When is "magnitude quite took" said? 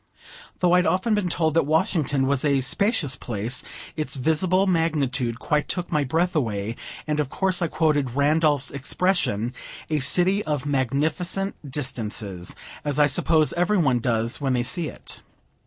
4.65-5.91